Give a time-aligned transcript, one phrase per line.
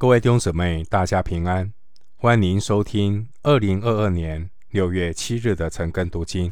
[0.00, 1.74] 各位弟兄姊妹，大家平安！
[2.16, 6.50] 欢迎收听二零二二年六月七日的晨更读经。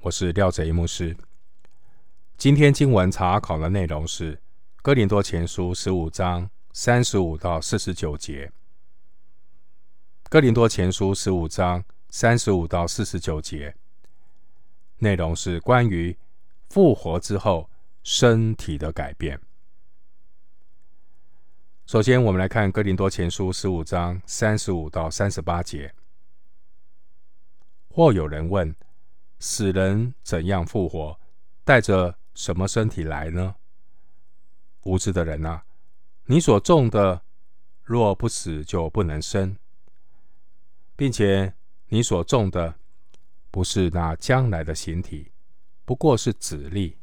[0.00, 1.16] 我是廖哲一牧师。
[2.36, 4.34] 今天经文查考的内容是
[4.82, 8.46] 《哥林多前书》十五章三十五到四十九节。
[10.28, 13.72] 《哥林多前书》十五章三十五到四十九节
[14.98, 16.18] 内容是关于
[16.70, 17.70] 复活之后
[18.02, 19.40] 身体的改变。
[21.86, 25.94] 首先，我们来看《哥林多前书》十五章三十五到三十八节。
[27.90, 28.74] 或有人问：
[29.38, 31.20] 死人怎样复活？
[31.62, 33.56] 带着什么身体来呢？
[34.84, 35.62] 无知的人啊，
[36.24, 37.20] 你所种的
[37.82, 39.54] 若不死，就不能生，
[40.96, 41.52] 并且
[41.88, 42.76] 你所种的
[43.50, 45.30] 不是那将来的形体，
[45.84, 46.96] 不过是子粒，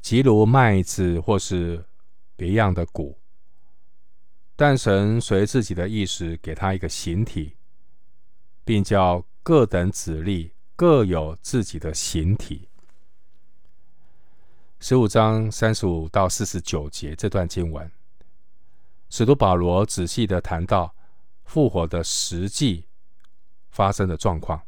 [0.00, 1.84] 即如麦子或是
[2.36, 3.18] 别样的谷。
[4.58, 7.56] 但神随自己的意思给他一个形体，
[8.64, 12.70] 并叫各等子粒各有自己的形体。
[14.80, 17.90] 十五章三十五到四十九节这段经文，
[19.10, 20.94] 使徒保罗仔细的谈到
[21.44, 22.86] 复活的实际
[23.68, 24.62] 发生的状况。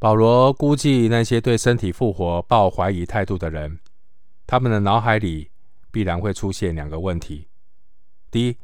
[0.00, 3.78] 保罗估计那些对身体复活抱怀疑态度的人，
[4.46, 5.50] 他们的脑海里
[5.92, 7.46] 必然会出现两个问题。
[8.34, 8.56] 第一，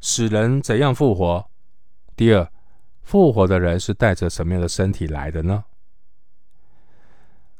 [0.00, 1.48] 死人怎样复活？
[2.16, 2.50] 第二，
[3.04, 5.62] 复活的人是带着什么样的身体来的呢？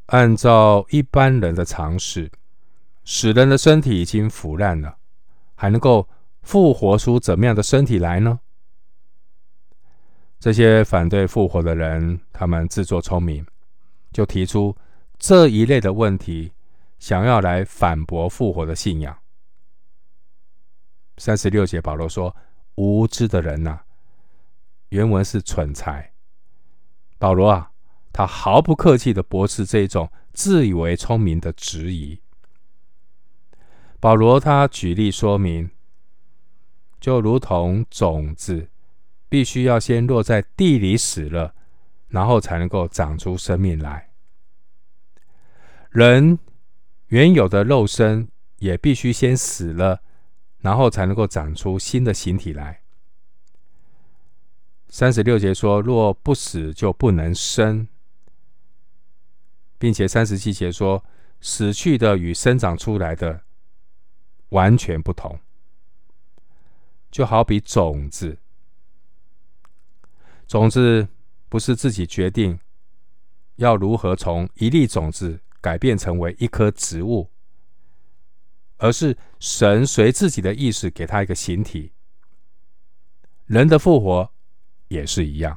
[0.07, 2.29] 按照一般人的常识，
[3.05, 4.97] 死人的身体已经腐烂了，
[5.55, 6.09] 还能够
[6.43, 8.41] 复活出怎么样的身体来呢？
[10.41, 13.47] 这些反对复活的人，他们自作聪明，
[14.13, 14.77] 就提出
[15.17, 16.51] 这一类的问题，
[16.99, 19.17] 想要来反驳复活的信仰。
[21.25, 22.35] 三十六节，保罗说
[22.75, 23.85] ：“无知的人呐、啊，
[24.89, 26.15] 原文是蠢材。”
[27.17, 27.71] 保罗啊，
[28.13, 32.21] 他毫不客气的驳斥这一种自以为聪明的质疑。
[34.01, 35.71] 保罗他举例说明，
[36.99, 38.69] 就如同种子
[39.29, 41.55] 必须要先落在地里死了，
[42.09, 44.11] 然后才能够长出生命来。
[45.91, 46.37] 人
[47.07, 48.27] 原有的肉身
[48.59, 50.03] 也必须先死了。
[50.63, 52.81] 然后才能够长出新的形体来。
[54.89, 57.89] 三十六节说：“若不死，就不能生。”
[59.79, 61.05] 并且三十七节说
[61.41, 63.43] ：“死去的与生长出来的
[64.51, 65.41] 完全不同。”
[67.11, 68.39] 就好比种子，
[70.47, 71.09] 种子
[71.49, 72.61] 不是自己决定
[73.57, 77.32] 要如何从一粒种子改变成为一棵植物。
[78.83, 81.93] 而是神随自己的意思给他一个形体，
[83.47, 84.29] 人的复活
[84.89, 85.57] 也是一样。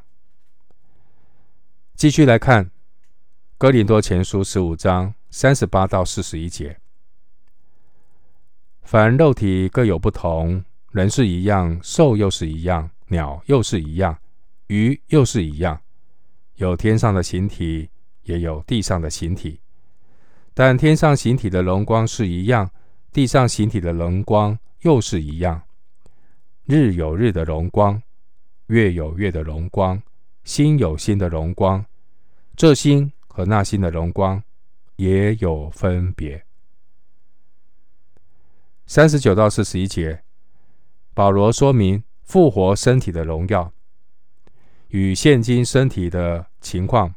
[1.96, 2.66] 继续来看
[3.58, 6.80] 《哥林多前书》十五章三十八到四十一节：
[8.84, 14.16] 凡肉体各有不同，人是一样，兽又是一样，鸟又是一样，
[14.68, 15.82] 鱼又是一样，
[16.58, 17.90] 有天上的形体，
[18.26, 19.60] 也有地上的形体，
[20.54, 22.70] 但天上形体的荣光是一样。
[23.16, 25.64] 地上形体的荣光又是一样，
[26.66, 28.04] 日有日的荣光，
[28.66, 30.04] 月有月的荣光，
[30.44, 31.86] 星有星的荣光，
[32.58, 34.44] 这星和那星的荣光
[34.98, 36.46] 也有分别。
[38.86, 40.22] 三十九到四十一节，
[41.14, 43.72] 保罗说明复活身体的荣耀
[44.90, 47.16] 与现今身体的情况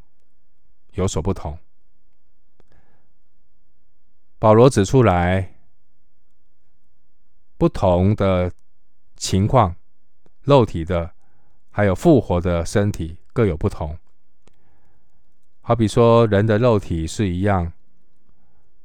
[0.93, 1.59] 有所不同。
[4.39, 5.58] 保罗指出来。
[7.59, 8.51] 不同的
[9.17, 9.75] 情况，
[10.43, 11.11] 肉体的
[11.71, 13.99] 还有复活的身体各有不同。
[15.61, 17.73] 好比说，人的肉体是一样，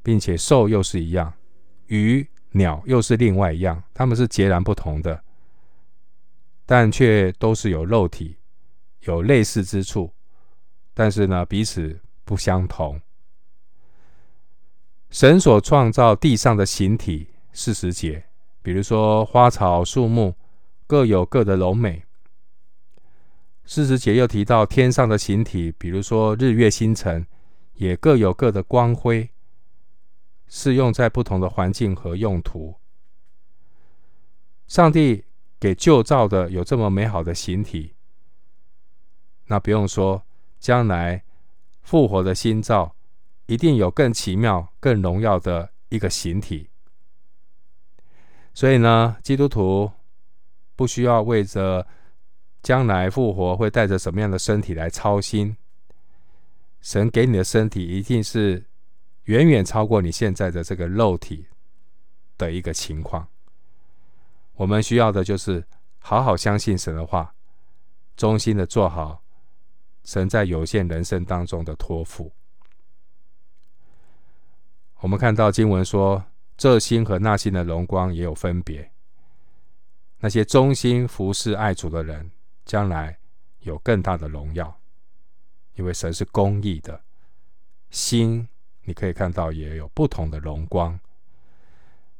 [0.02, 1.32] 并且兽又是一样，
[1.86, 5.22] 鱼、鸟又是另外一样，它们是截然不同的，
[6.66, 8.36] 但却都是有肉体，
[9.02, 10.12] 有类似之处，
[10.92, 13.00] 但是呢，彼此不相同。
[15.10, 18.26] 神所创造地上的形体，四十节。
[18.64, 20.34] 比如说，花草树木
[20.86, 22.02] 各有各的柔美。
[23.66, 27.26] 四十节又提到天上的形体，比如说日月星辰，
[27.74, 29.28] 也各有各的光辉，
[30.48, 32.76] 适用在不同的环境和用途。
[34.66, 35.24] 上帝
[35.60, 37.92] 给旧造的有这么美好的形体，
[39.48, 40.22] 那不用说，
[40.58, 41.22] 将来
[41.82, 42.96] 复活的新造
[43.44, 46.70] 一定有更奇妙、更荣耀的一个形体。
[48.54, 49.90] 所以呢，基督徒
[50.76, 51.86] 不需要为着
[52.62, 55.56] 将来复活会带着什么样的身体来操心。
[56.80, 58.64] 神给你的身体一定是
[59.24, 61.46] 远远超过你现在的这个肉体
[62.38, 63.26] 的一个情况。
[64.54, 65.66] 我们需要的就是
[65.98, 67.34] 好好相信神的话，
[68.16, 69.22] 忠心的做好
[70.04, 72.30] 神在有限人生当中的托付。
[75.00, 76.22] 我们看到经文说，
[76.56, 78.90] 这心和那心的荣光也有分别。
[80.18, 82.30] 那些忠心服侍爱主的人，
[82.64, 83.18] 将来
[83.60, 84.80] 有更大的荣耀。
[85.74, 87.02] 因为神是公义的，
[87.90, 88.48] 心
[88.84, 90.98] 你可以看到也有不同的荣光，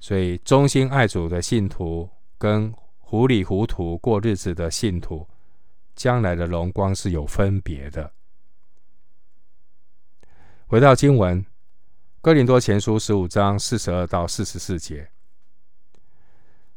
[0.01, 5.25] 所以忠心爱主的信徒跟糊里糊涂过日子的信徒，
[5.95, 8.13] 将来的荣光是有分别的。
[10.67, 11.47] 回到经文，
[12.25, 15.11] 哥林多前书十五章四十二到四十四节，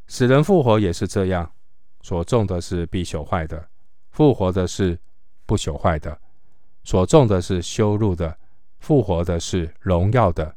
[0.05, 1.49] 死人复活也是这样，
[2.01, 3.69] 所种的是必朽坏的，
[4.09, 4.99] 复活的是
[5.45, 6.19] 不朽坏的。
[6.83, 8.38] 所种的是羞辱的，
[8.79, 10.53] 复活的是荣耀的；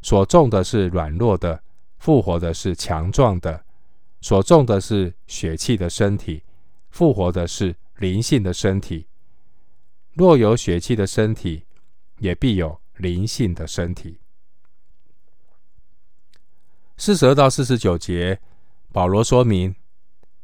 [0.00, 1.62] 所种的是软弱的，
[1.98, 3.62] 复活的是强壮的；
[4.22, 6.42] 所种的是血气的身体，
[6.88, 9.06] 复活的是灵性的身体。
[10.14, 11.66] 若有血气的身体，
[12.20, 14.20] 也必有灵性的身体。
[16.96, 18.40] 四十二到四十九节，
[18.92, 19.74] 保罗说明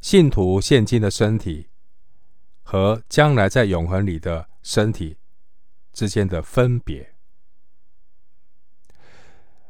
[0.01, 1.69] 信徒现今的身体
[2.63, 4.49] 和将来在永恒里的。
[4.63, 5.17] 身体
[5.91, 7.15] 之间的分别。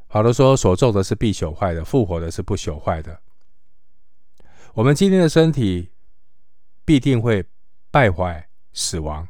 [0.08, 3.22] 保罗说：“所种的是必朽坏的，复活的是不朽坏的。
[4.74, 5.92] 我们今天的身体
[6.84, 7.44] 必定会
[7.92, 9.28] 败坏、死亡，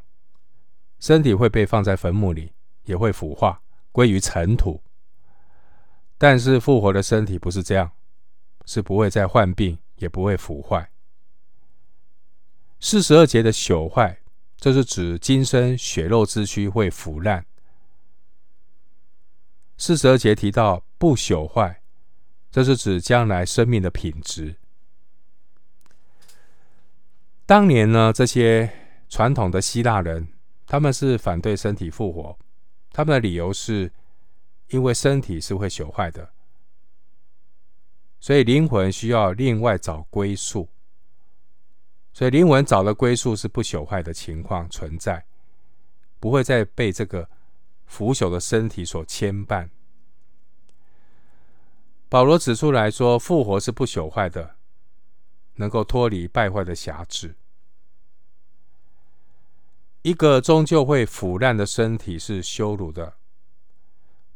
[0.97, 2.53] 身体会被放在坟墓里，
[2.91, 3.61] 也会腐化，
[3.91, 4.79] 归于尘土。
[6.17, 7.89] 但是复活的身体不是这样，
[8.65, 10.91] 是不会再患病，也不会腐坏。
[12.79, 14.17] 四十二节的朽坏。”
[14.61, 17.43] 这是指今生血肉之躯会腐烂。
[19.75, 21.81] 四十二节提到不朽坏，
[22.51, 24.55] 这是指将来生命的品质。
[27.47, 28.71] 当年呢，这些
[29.09, 30.27] 传统的希腊人，
[30.67, 32.37] 他们是反对身体复活，
[32.91, 33.91] 他们的理由是，
[34.67, 36.31] 因为身体是会朽坏的，
[38.19, 40.67] 所以灵魂需要另外找归宿。
[42.13, 45.25] 所以灵魂找的归宿是不朽坏的情况存在，
[46.19, 47.29] 不会再被这个
[47.85, 49.69] 腐朽的身体所牵绊。
[52.09, 54.57] 保罗指出来说，复活是不朽坏的，
[55.55, 57.35] 能够脱离败坏的辖制。
[60.01, 63.17] 一个终究会腐烂的身体是羞辱的，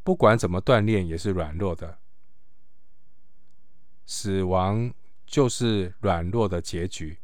[0.04, 1.98] 不管怎么锻炼也是软弱的。
[4.06, 4.94] 死亡
[5.26, 7.18] 就是软弱的结局。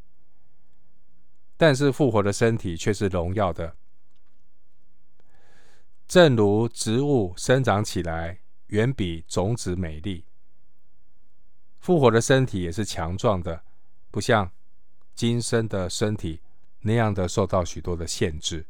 [1.55, 3.75] 但是复活的身体却是荣耀的，
[6.07, 10.25] 正如植物生长起来远比种子美丽，
[11.79, 13.61] 复活的身体也是强壮的，
[14.09, 14.49] 不像
[15.13, 16.41] 今生的身体
[16.81, 18.65] 那样的受到许多的限制。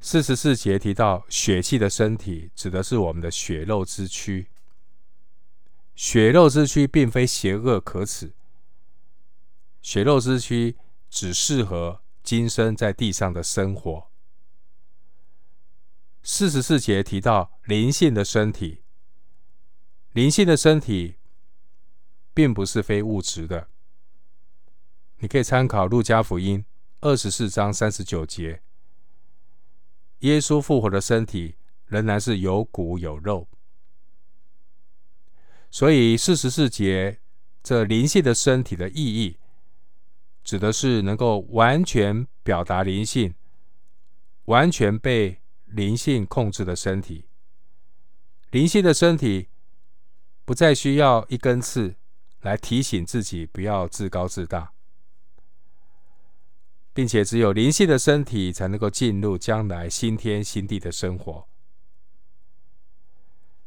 [0.00, 4.48] 四十四节提到血气的身体，指的是我们的血肉之躯，
[5.94, 8.32] 血肉之躯并非邪恶可耻。
[9.82, 10.76] 血肉之躯
[11.08, 14.08] 只适合今生在地上的生活。
[16.22, 18.82] 四十四节提到灵性的身体，
[20.12, 21.16] 灵性的身体
[22.34, 23.68] 并不是非物质的。
[25.18, 26.64] 你可以参考路加福音
[27.00, 28.62] 二十四章三十九节，
[30.20, 31.56] 耶稣复活的身体
[31.86, 33.48] 仍然是有骨有肉。
[35.70, 37.20] 所以四十四节
[37.62, 39.38] 这灵性的身体的意义。
[40.46, 43.34] 指的是能够完全表达灵性、
[44.44, 47.24] 完全被灵性控制的身体。
[48.52, 49.48] 灵性的身体
[50.44, 51.96] 不再需要一根刺
[52.42, 54.72] 来提醒自己不要自高自大，
[56.96, 61.46] 并且只有灵性的身体才能够进入将来新天新地的生活。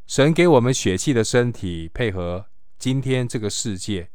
[0.08, 2.48] 神给我们血气的身体，配合
[2.80, 4.10] 今天这个世界。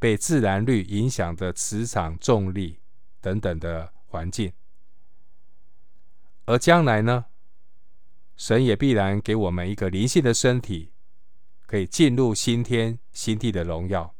[0.00, 2.78] 被自然律影响的磁场、重力
[3.20, 4.52] 等等的环境，
[6.44, 7.24] 而将来呢，
[8.36, 10.92] 神也必然给我们一个灵性的身体，
[11.66, 14.14] 可以进入新天新地的荣耀。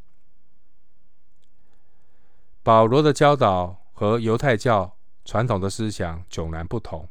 [2.65, 7.09] 保罗的教导和犹太教传统的思想迥然不同。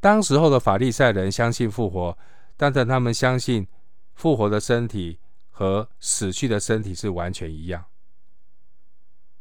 [0.00, 2.16] 当时候的法利赛人相信复活，
[2.56, 3.68] 但是他们相信
[4.14, 5.18] 复活的身体
[5.50, 7.84] 和死去的身体是完全一样。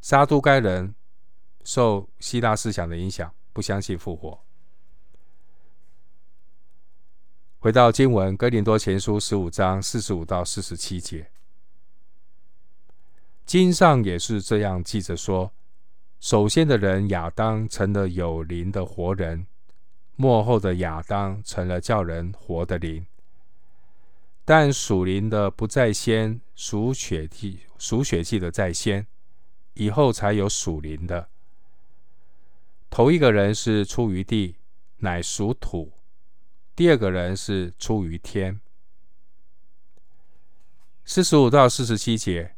[0.02, 0.94] 撒都该人
[1.64, 4.44] 受希腊思想的影响，不相信复活。
[7.60, 11.32] 回到经文，《哥林多前书》十五章四十五到四十七节，
[13.46, 15.54] 经上也是这样记着说：
[16.22, 19.48] 首先的人亚当成了有灵的活人，
[20.16, 23.04] 末后的亚当成了叫人活的灵。
[24.46, 29.08] 但属灵的不在先，属血气属血气的在先，
[29.74, 31.28] 以后才有属灵的。
[32.92, 34.58] 头一个人是出于地，
[34.98, 35.92] 乃属土。
[36.76, 38.62] 第二个人是出于天。
[41.04, 42.54] 四十五到四十七节，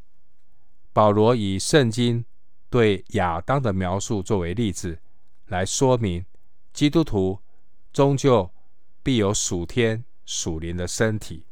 [0.91, 2.25] 保罗以圣经
[2.73, 4.97] 对亚当的描述作为例子，
[5.45, 6.25] 来说明
[6.73, 7.37] 基督徒
[7.91, 8.49] 终究
[9.03, 11.45] 必有属天属灵的身体。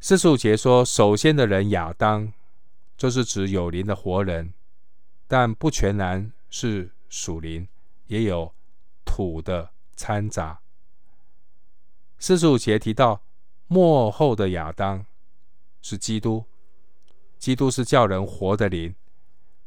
[0.00, 2.32] 四十五节说，首先的人亚当，
[2.96, 4.52] 就是指有灵的活人，
[5.28, 7.68] 但不全然是属灵，
[8.08, 8.52] 也有
[9.04, 10.60] 土的掺杂。
[12.18, 13.22] 四十五节提到
[13.68, 15.06] 末后的亚当
[15.80, 16.44] 是基督，
[17.38, 18.92] 基督是叫人活的灵，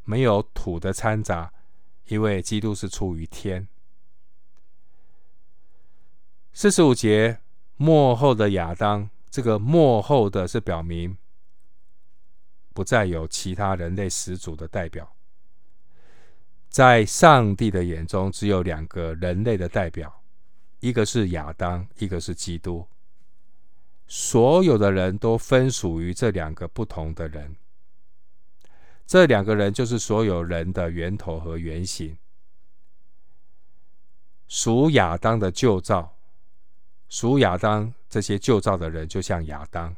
[0.06, 1.52] 没有土的掺杂，
[2.08, 3.68] 因为基督是出于天。
[6.54, 7.42] 四十五节
[7.76, 11.18] 末后的亚当，这个末后的是表明
[12.74, 15.14] 不再有其他人类始祖的代表，
[16.70, 20.22] 在上帝的眼中只有两个人类的代表。
[20.80, 22.88] 一个是亚当，一个是基督。
[24.08, 27.56] 所有的人都分属于这两个不同的人。
[29.06, 32.18] 这两个人就是所有人的源头和原型。
[34.48, 36.16] 属亚当的旧造，
[37.10, 39.96] 属亚当这些旧造的人就像亚当；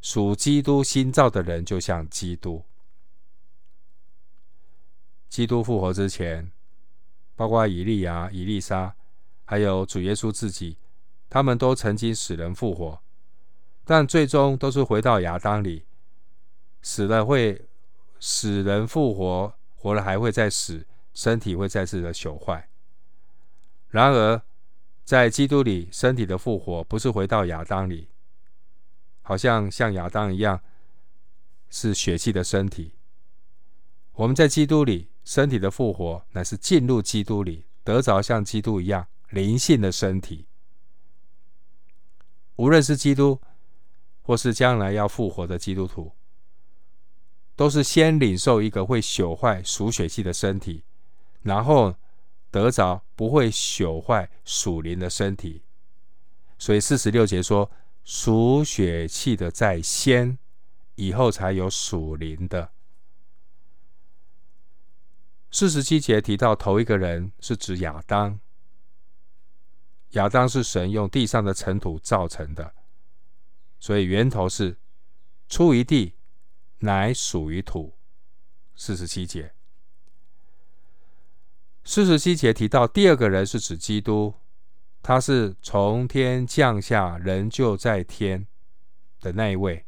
[0.00, 2.64] 属基督新造的人就像基督。
[5.28, 6.50] 基督复活之前，
[7.34, 8.94] 包括以利亚、以利沙。
[9.48, 10.76] 还有主耶稣自己，
[11.30, 13.00] 他们都曾经使人复活，
[13.84, 15.84] 但最终都是回到亚当里，
[16.82, 17.65] 死了会
[18.18, 22.68] 死人复活，活了还会再死，身体会再次的朽坏。
[23.88, 24.42] 然而，
[25.04, 28.08] 在基督里，身体的复活不是回到亚当里，
[29.22, 30.60] 好像像亚当一样
[31.70, 32.94] 是血气的身体。
[34.14, 39.06] 我们在基督里，身体的复活乃是进入基督里，得着像基督一样。
[39.30, 40.46] 灵性的身体，
[42.54, 43.40] 无论是基督，
[44.22, 46.12] 或是将来要复活的基督徒，
[47.56, 50.84] 都是先领受一个会朽坏属血气的身体，
[51.42, 51.96] 然后
[52.50, 55.62] 得着不会朽坏属灵的身体。
[56.58, 57.70] 所以四十六节说，
[58.04, 60.38] 属血气的在先，
[60.94, 62.70] 以后才有属灵的。
[65.50, 68.38] 四十七节提到头一个人是指亚当。
[70.10, 72.74] 亚当是神用地上的尘土造成的，
[73.78, 74.78] 所以源头是
[75.48, 76.14] 出于地，
[76.86, 77.92] 乃属于土。
[78.78, 79.52] 四十七节，
[81.82, 84.34] 四十七节提到第二个人是指基督，
[85.02, 88.46] 他是从天降下，人就在天
[89.20, 89.84] 的那一位。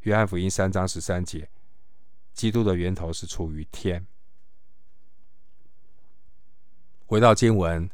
[0.00, 1.48] 约翰福音三章十三节，
[2.32, 4.06] 基督的源头是出于天。
[7.06, 7.88] 回到经文。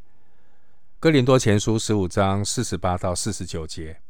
[1.01, 4.01] 哥林多前书十五章四十八到四十九节，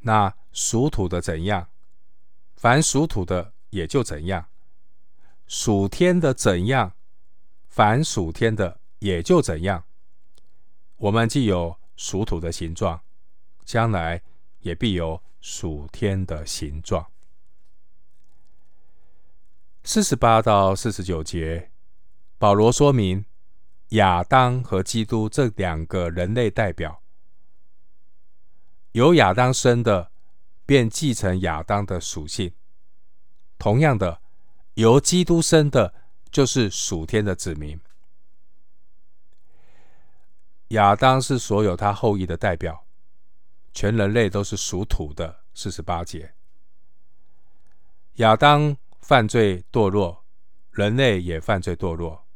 [0.00, 1.68] 那属土的怎样，
[2.56, 4.48] 凡属土的也就怎样；
[5.46, 6.96] 属天的怎样，
[7.68, 9.84] 凡属天的也就怎样。
[10.96, 13.00] 我们既有属土的形状，
[13.64, 14.22] 将来
[14.60, 17.06] 也必有属天的形状。
[19.84, 21.70] 四十八到四十九节，
[22.38, 23.24] 保罗说明。
[23.90, 27.04] 亚当和基督这两个人类代表，
[28.90, 30.10] 由亚当生的，
[30.66, 32.50] 便继承亚当的属性；
[33.58, 34.20] 同样的，
[34.74, 35.94] 由基督生的，
[36.30, 37.80] 就是属天的子民。
[40.68, 42.84] 亚当是所有他后裔的代表，
[43.72, 45.44] 全人类都是属土的。
[45.58, 46.34] 四十八节，
[48.16, 50.22] 亚当犯罪堕落，
[50.70, 52.26] 人类也犯罪堕落。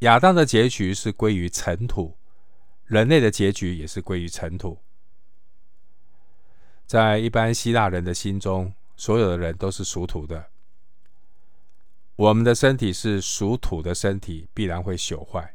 [0.00, 2.18] 亚当的结局是归于尘土，
[2.84, 4.82] 人类的结局也是归于尘土。
[6.86, 10.50] 在一般希腊人的心中，所有的人都是属土的。
[12.14, 15.54] 我们的身体是属土的身体，必然会朽坏。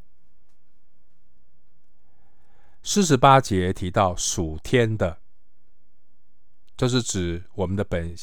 [2.82, 5.18] 四十八节提到属天的，
[6.76, 8.14] 就是指我们的本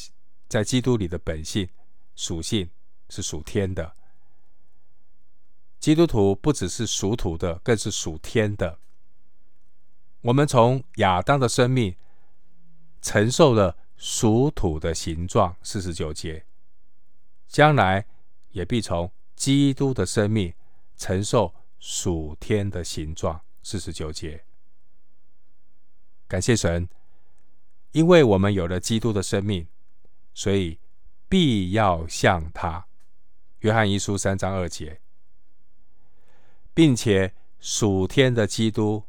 [0.47, 1.67] 在基督里的本性
[2.15, 2.69] 属性
[3.09, 3.93] 是属天的。
[5.79, 8.79] 基督徒不只是属土的，更是属天的。
[10.21, 11.95] 我们从亚当的生命
[13.01, 16.45] 承受了属土的形状，四十九节，
[17.47, 18.05] 将来
[18.51, 20.53] 也必从基督的生命
[20.95, 24.43] 承受属天的形状，四十九节。
[26.27, 26.87] 感谢神，
[27.91, 29.67] 因为我们有了基督的生命，
[30.33, 30.79] 所以
[31.27, 32.85] 必要像他。
[33.59, 35.01] 约翰一书三章二节。
[36.71, 39.03] 并且属天的基督，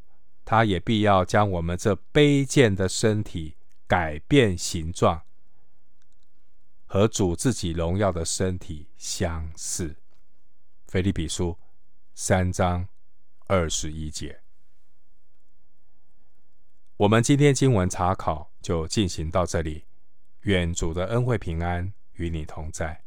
[0.44, 3.54] 他也必要将我们这卑贱的身体
[3.90, 5.20] 改变形状，
[6.86, 9.96] 和主自己荣耀的身体相似。
[10.86, 11.58] 菲利比书
[12.14, 12.86] 三章
[13.48, 14.42] 二十一节。
[16.98, 19.84] 我们今天经文查考就进行到这里，
[20.42, 23.02] 愿主的恩惠平安与你同在。